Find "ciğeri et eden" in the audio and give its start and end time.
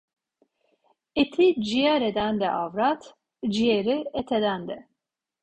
3.49-4.67